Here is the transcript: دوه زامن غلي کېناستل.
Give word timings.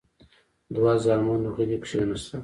دوه 0.73 0.93
زامن 1.03 1.41
غلي 1.55 1.77
کېناستل. 1.85 2.39